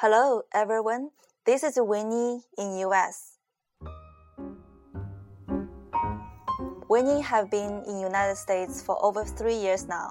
[0.00, 1.10] Hello, everyone.
[1.44, 3.36] This is Winnie in US.
[6.88, 10.08] Winnie have been in United States for over three years now.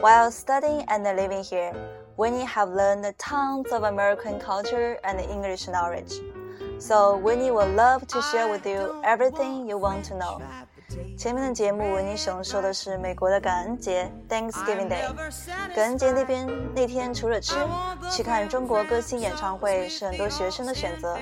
[0.00, 1.76] While studying and living here,
[2.16, 6.14] Winnie have learned tons of American culture and English knowledge.
[6.78, 10.40] So Winnie will love to share with you everything you want to know.
[11.18, 15.12] 前面的节目，维尼熊说的是美国的感恩节 （Thanksgiving Day）。
[15.74, 17.54] 感恩节那边那天除了吃，
[18.10, 21.18] 去看中国歌星演唱会是很多学生的选择。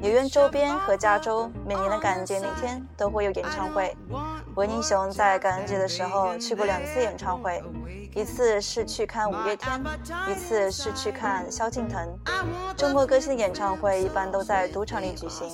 [0.00, 3.96] 纽约周边和加州每年的感恩节那天都会有演唱会。
[4.54, 7.60] 文英雄在感恩节的时候去过两次演唱会，
[8.14, 9.82] 一次是去看五月天，
[10.30, 12.16] 一次是去看萧敬腾。
[12.76, 15.48] 中国歌星的演唱会一般都在赌场里举行。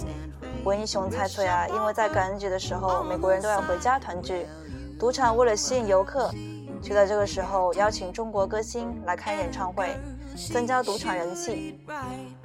[0.63, 4.47] 文英雄猜测呀，因为在感恩节的时候，美国人都要回家团聚，
[5.01, 6.31] 赌场为了吸引游客，
[6.85, 9.97] 就在这个时候邀请中国歌星来开演唱会。
[10.53, 11.79] 增加赌场人气。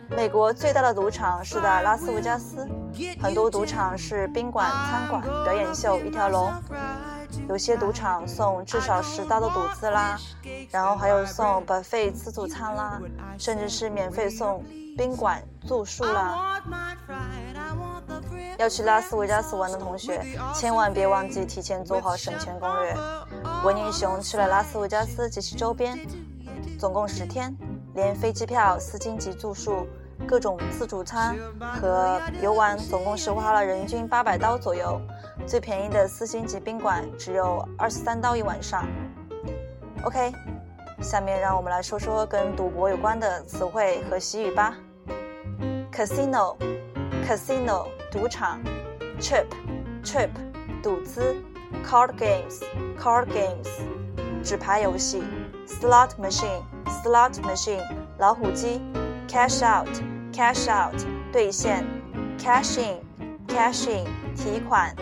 [0.09, 2.67] 美国最大的赌场是在拉斯维加斯，
[3.19, 6.53] 很多赌场是宾馆、餐馆、表演秀一条龙。
[7.47, 10.19] 有些赌场送至少十刀的赌资啦，
[10.69, 13.01] 然后还有送 buffet 自助餐啦，
[13.39, 14.63] 甚至是免费送
[14.95, 16.61] 宾馆住宿啦。
[18.59, 20.23] 要去拉斯维加斯玩的同学，
[20.53, 22.95] 千万别忘记提前做好省钱攻略。
[23.63, 25.99] 文英雄去了拉斯维加斯及其周边，
[26.79, 27.53] 总共十天。
[27.95, 29.85] 连飞机票、四星级住宿、
[30.25, 35.01] 各种自助餐和游玩，总共是花了人均八百刀左右。
[35.45, 38.87] 最便宜的四星级宾馆只有二十三刀一晚上。
[40.03, 40.31] OK，
[41.01, 44.77] 下面让我们来说说跟赌博有关的词汇和习语吧。
[45.91, 48.61] Casino，Casino，赌场。
[49.19, 50.29] Chip，Chip，
[50.81, 51.35] 赌资。
[51.84, 53.68] Card games，Card games，
[54.42, 55.22] 纸牌游戏。
[55.66, 57.82] Slot machine。Slot machine，
[58.18, 58.80] 老虎机；
[59.28, 60.94] Cash out，Cash out，
[61.32, 61.84] 兑现；
[62.38, 64.94] Cash in，Cash in，提款；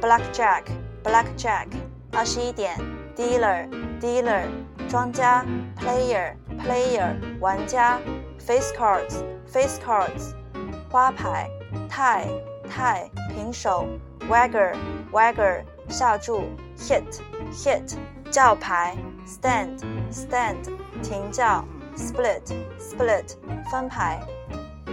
[0.00, 1.66] Blackjack，Blackjack，
[2.12, 2.76] 二十一点；
[3.16, 4.44] Dealer，Dealer，
[4.88, 5.44] 庄家；
[5.76, 7.98] Player，Player，玩家；
[8.38, 10.34] Face cards，Face cards，
[10.90, 11.48] 花牌；
[11.88, 13.86] Tie，Tie，平手；
[14.28, 16.43] Wager，Wager， 下注
[16.77, 17.95] ；Hit，Hit，
[18.31, 20.55] 叫牌；Stand，Stand。
[21.03, 21.63] 停叫
[21.95, 23.35] ，split，split，
[23.69, 24.19] 翻牌。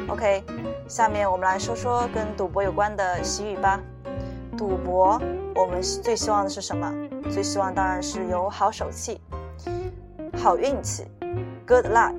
[0.06, 0.44] OK，
[0.86, 3.80] 下面我们来说说跟赌博有关的习语吧。
[4.56, 5.18] 赌博，
[5.54, 6.92] 我们最希望的是什么？
[7.30, 9.18] 最希望当然是有好手气、
[10.36, 11.06] 好运气
[11.66, 12.14] ，good luck。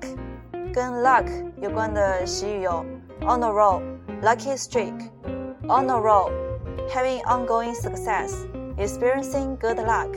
[0.74, 1.26] 跟 luck
[1.62, 2.84] 有关的习语有
[3.22, 8.34] on a roll，lucky streak，on a roll，having ongoing success
[8.75, 10.09] success，experiencing good luck，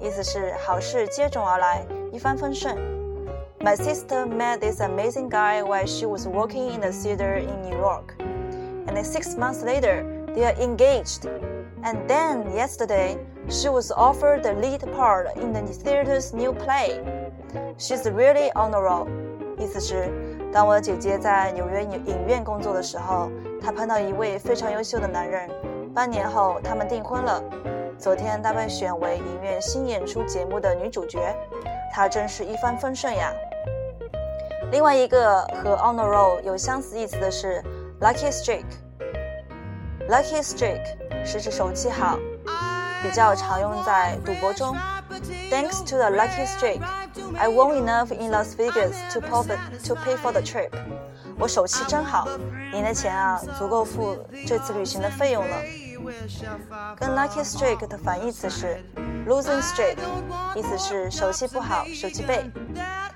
[0.00, 2.76] 意思是好事接踵而来，一帆风顺。
[3.60, 8.14] My sister met this amazing guy while she was working in the theater in New York.
[8.86, 10.04] And then six months later,
[10.34, 11.28] they are engaged.
[11.82, 17.00] And then yesterday, she was offered the lead part in the theater's new play.
[17.78, 19.08] She's really on a roll.
[19.58, 20.10] 意思是，
[20.52, 25.48] 当我姐姐在纽约影院工作的时候，她碰到一位非常优秀的男人。
[25.94, 27.42] 半年后，他们订婚了。
[28.01, 31.19] 昨天，她被选为影院新演出节目的女主角，
[31.93, 33.31] 她真是一帆风顺呀。
[34.71, 37.63] 另外一个和 on a roll 有相似意思的是
[37.99, 38.65] lucky streak。
[40.09, 40.81] lucky streak
[41.23, 42.17] 是指手气好，
[43.03, 44.75] 比较常用在赌博中。
[45.51, 46.81] Thanks to the lucky streak,
[47.37, 50.71] I won enough in Las Vegas to profit to pay for the trip。
[51.37, 52.27] 我手气真好，
[52.73, 55.55] 赢的钱啊足够付这次旅行的费用了。
[56.97, 58.83] 跟 lucky streak 的反义词是
[59.27, 59.97] losing streak，
[60.55, 62.49] 意思是手气不好，手气背。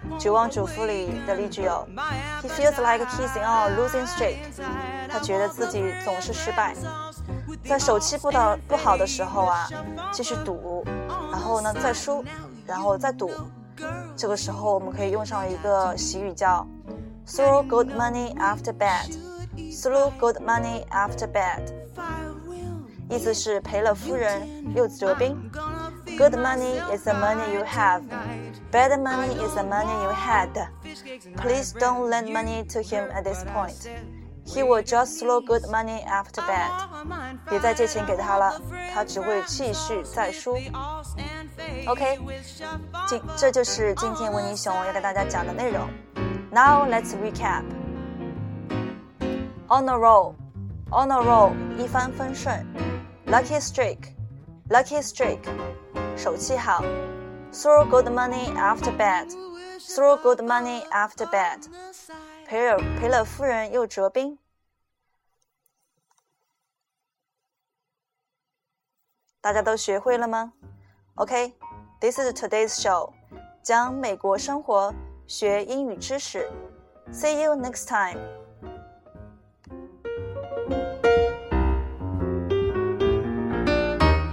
[0.19, 1.87] 《绝望主妇》里的例句有
[2.41, 4.37] ：He feels like he's on a losing streak。
[5.09, 6.75] 他觉得自己总是失败。
[7.67, 9.67] 在手气不到不好的时候啊，
[10.11, 10.85] 继续赌，
[11.31, 12.23] 然后呢再输，
[12.65, 13.31] 然后再赌。
[14.15, 16.65] 这个时候我们可以用上一个习语叫
[17.27, 19.15] “throw good money after bad”。
[19.71, 21.61] throw good money after bad，
[23.08, 25.36] 意思是赔了夫人又折兵。
[26.18, 28.02] Good money is the money you have.
[28.70, 30.48] Bad money is the money you had.
[31.36, 33.88] Please don't lend money to him at this point.
[34.46, 36.70] He will just throw good money after bad.
[37.48, 38.60] 别再借钱给他了，
[38.92, 40.56] 他只会继续再输。
[41.86, 42.18] OK，
[43.06, 45.88] 今这就是今天维尼熊要跟大家讲的内容。
[46.50, 47.62] Now let's recap.
[49.68, 50.34] On a roll,
[50.90, 52.66] on a roll，一帆风顺。
[53.27, 54.13] Lucky streak,
[54.69, 55.39] lucky streak。
[56.15, 56.83] 手气好
[57.51, 61.59] ，throw good money after bad，throw good money after bad，
[62.45, 64.37] 赔赔了赔了夫人又折兵。
[69.41, 70.53] 大家都学会了吗
[71.15, 73.11] ？OK，this is today's show，
[73.63, 74.93] 讲美国生活，
[75.25, 76.47] 学英语知识。
[77.11, 78.19] See you next time.